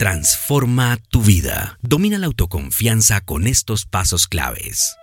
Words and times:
Transforma 0.00 0.96
tu 1.10 1.20
vida. 1.20 1.78
Domina 1.82 2.18
la 2.18 2.24
autoconfianza 2.24 3.20
con 3.20 3.46
estos 3.46 3.84
pasos 3.84 4.28
claves. 4.28 4.96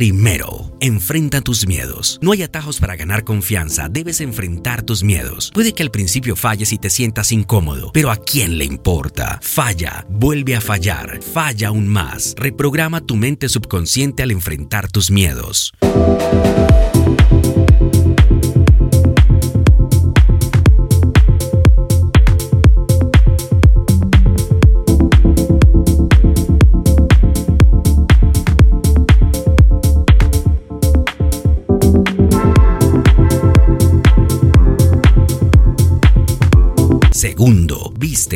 Primero, 0.00 0.74
enfrenta 0.80 1.42
tus 1.42 1.66
miedos. 1.66 2.18
No 2.22 2.32
hay 2.32 2.42
atajos 2.42 2.80
para 2.80 2.96
ganar 2.96 3.22
confianza, 3.22 3.90
debes 3.90 4.22
enfrentar 4.22 4.82
tus 4.82 5.04
miedos. 5.04 5.50
Puede 5.52 5.74
que 5.74 5.82
al 5.82 5.90
principio 5.90 6.36
falles 6.36 6.72
y 6.72 6.78
te 6.78 6.88
sientas 6.88 7.32
incómodo, 7.32 7.90
pero 7.92 8.10
¿a 8.10 8.16
quién 8.16 8.56
le 8.56 8.64
importa? 8.64 9.38
Falla, 9.42 10.06
vuelve 10.08 10.56
a 10.56 10.62
fallar, 10.62 11.20
falla 11.22 11.68
aún 11.68 11.86
más. 11.86 12.34
Reprograma 12.38 13.02
tu 13.02 13.16
mente 13.16 13.50
subconsciente 13.50 14.22
al 14.22 14.30
enfrentar 14.30 14.90
tus 14.90 15.10
miedos. 15.10 15.74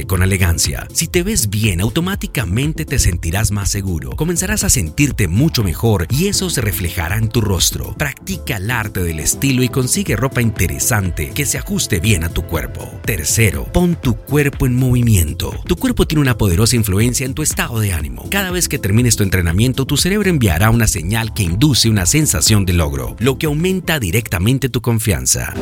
Con 0.07 0.23
elegancia. 0.23 0.87
Si 0.93 1.09
te 1.09 1.25
ves 1.25 1.51
bien, 1.51 1.81
automáticamente 1.81 2.85
te 2.85 3.01
sentirás 3.01 3.51
más 3.51 3.71
seguro. 3.71 4.11
Comenzarás 4.11 4.63
a 4.63 4.71
sentirte 4.71 5.27
mucho 5.27 5.65
mejor 5.65 6.07
y 6.11 6.29
eso 6.29 6.49
se 6.49 6.61
reflejará 6.61 7.17
en 7.17 7.29
tu 7.29 7.41
rostro. 7.41 7.95
Practica 7.99 8.59
el 8.59 8.71
arte 8.71 9.03
del 9.03 9.19
estilo 9.19 9.65
y 9.65 9.69
consigue 9.69 10.15
ropa 10.15 10.41
interesante 10.41 11.31
que 11.35 11.45
se 11.45 11.59
ajuste 11.59 11.99
bien 11.99 12.23
a 12.23 12.29
tu 12.29 12.43
cuerpo. 12.43 12.89
Tercero, 13.05 13.65
pon 13.73 13.97
tu 13.97 14.15
cuerpo 14.15 14.67
en 14.67 14.77
movimiento. 14.77 15.53
Tu 15.67 15.75
cuerpo 15.75 16.07
tiene 16.07 16.23
una 16.23 16.39
poderosa 16.39 16.77
influencia 16.77 17.27
en 17.27 17.35
tu 17.35 17.43
estado 17.43 17.81
de 17.81 17.93
ánimo. 17.93 18.29
Cada 18.31 18.53
vez 18.53 18.69
que 18.69 18.79
termines 18.79 19.17
tu 19.17 19.25
entrenamiento, 19.25 19.87
tu 19.87 19.97
cerebro 19.97 20.31
enviará 20.31 20.71
una 20.71 20.87
señal 20.87 21.35
que 21.35 21.43
induce 21.43 21.89
una 21.89 22.07
sensación 22.07 22.65
de 22.65 22.75
logro, 22.75 23.17
lo 23.19 23.39
que 23.39 23.47
aumenta 23.47 23.99
directamente 23.99 24.69
tu 24.69 24.81
confianza. 24.81 25.53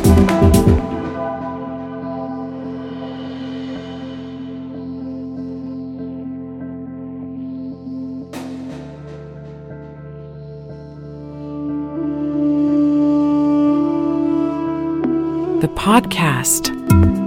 The 15.63 15.69
podcast. 15.69 17.22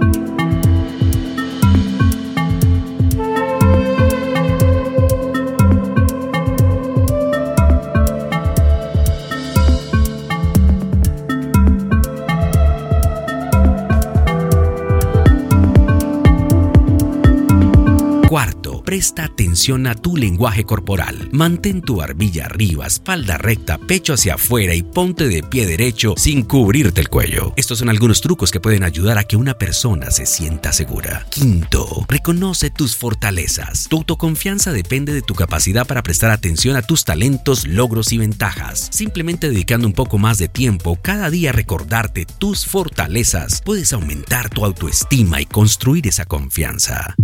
Presta 18.86 19.24
atención 19.24 19.88
a 19.88 19.96
tu 19.96 20.16
lenguaje 20.16 20.64
corporal. 20.64 21.28
Mantén 21.32 21.82
tu 21.82 21.96
barbilla 21.96 22.46
arriba, 22.46 22.86
espalda 22.86 23.36
recta, 23.36 23.78
pecho 23.78 24.14
hacia 24.14 24.34
afuera 24.34 24.76
y 24.76 24.84
ponte 24.84 25.26
de 25.26 25.42
pie 25.42 25.66
derecho 25.66 26.14
sin 26.16 26.44
cubrirte 26.44 27.00
el 27.00 27.08
cuello. 27.08 27.52
Estos 27.56 27.80
son 27.80 27.90
algunos 27.90 28.20
trucos 28.20 28.52
que 28.52 28.60
pueden 28.60 28.84
ayudar 28.84 29.18
a 29.18 29.24
que 29.24 29.36
una 29.36 29.58
persona 29.58 30.12
se 30.12 30.24
sienta 30.24 30.72
segura. 30.72 31.26
Quinto, 31.30 32.06
reconoce 32.08 32.70
tus 32.70 32.96
fortalezas. 32.96 33.88
Tu 33.88 33.96
autoconfianza 33.96 34.72
depende 34.72 35.12
de 35.12 35.22
tu 35.22 35.34
capacidad 35.34 35.84
para 35.84 36.04
prestar 36.04 36.30
atención 36.30 36.76
a 36.76 36.82
tus 36.82 37.04
talentos, 37.04 37.66
logros 37.66 38.12
y 38.12 38.18
ventajas. 38.18 38.88
Simplemente 38.92 39.50
dedicando 39.50 39.88
un 39.88 39.94
poco 39.94 40.18
más 40.18 40.38
de 40.38 40.46
tiempo 40.46 40.96
cada 41.02 41.28
día 41.28 41.50
a 41.50 41.52
recordarte 41.52 42.24
tus 42.24 42.66
fortalezas, 42.66 43.62
puedes 43.62 43.92
aumentar 43.92 44.48
tu 44.48 44.64
autoestima 44.64 45.40
y 45.40 45.46
construir 45.46 46.06
esa 46.06 46.24
confianza. 46.24 47.16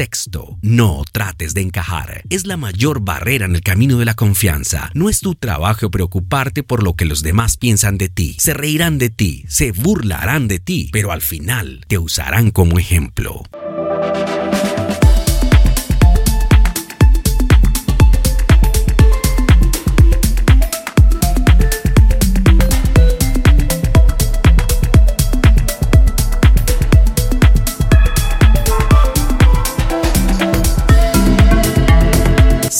Sexto, 0.00 0.56
no 0.62 1.02
trates 1.12 1.52
de 1.52 1.60
encajar. 1.60 2.22
Es 2.30 2.46
la 2.46 2.56
mayor 2.56 3.00
barrera 3.02 3.44
en 3.44 3.54
el 3.54 3.60
camino 3.60 3.98
de 3.98 4.06
la 4.06 4.14
confianza. 4.14 4.90
No 4.94 5.10
es 5.10 5.20
tu 5.20 5.34
trabajo 5.34 5.90
preocuparte 5.90 6.62
por 6.62 6.82
lo 6.82 6.94
que 6.94 7.04
los 7.04 7.22
demás 7.22 7.58
piensan 7.58 7.98
de 7.98 8.08
ti. 8.08 8.34
Se 8.38 8.54
reirán 8.54 8.96
de 8.96 9.10
ti, 9.10 9.44
se 9.46 9.72
burlarán 9.72 10.48
de 10.48 10.58
ti, 10.58 10.88
pero 10.90 11.12
al 11.12 11.20
final 11.20 11.84
te 11.86 11.98
usarán 11.98 12.50
como 12.50 12.78
ejemplo. 12.78 13.42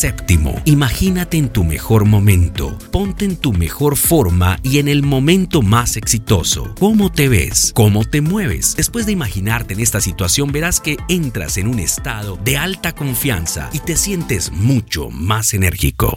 Séptimo, 0.01 0.55
imagínate 0.65 1.37
en 1.37 1.51
tu 1.51 1.63
mejor 1.63 2.07
momento, 2.07 2.75
ponte 2.91 3.27
en 3.27 3.37
tu 3.37 3.53
mejor 3.53 3.99
forma 3.99 4.59
y 4.63 4.79
en 4.79 4.89
el 4.89 5.03
momento 5.03 5.61
más 5.61 5.99
exitoso. 5.99 6.75
¿Cómo 6.81 7.13
te 7.13 7.29
ves? 7.29 7.71
¿Cómo 7.75 8.07
te 8.07 8.23
mueves? 8.23 8.77
Después 8.77 9.05
de 9.05 9.13
imaginarte 9.13 9.75
en 9.75 9.81
esta 9.81 10.01
situación 10.01 10.53
verás 10.53 10.81
que 10.81 10.97
entras 11.11 11.59
en 11.59 11.67
un 11.67 11.81
estado 11.81 12.39
de 12.43 12.57
alta 12.57 12.95
confianza 12.95 13.69
y 13.75 13.81
te 13.81 13.95
sientes 13.95 14.51
mucho 14.51 15.11
más 15.11 15.53
enérgico. 15.53 16.17